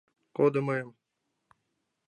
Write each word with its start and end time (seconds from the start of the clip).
Кодо 0.35 0.59
мыйым! 0.67 0.89